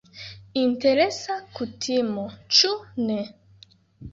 [0.61, 2.25] Interesa kutimo,
[2.61, 2.73] ĉu
[3.11, 3.19] ne?